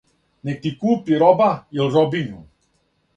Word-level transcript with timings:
Нек 0.43 0.61
ти 0.61 0.69
купи 0.79 1.13
роба 1.23 1.49
ил' 1.79 1.91
робињу. 1.97 2.41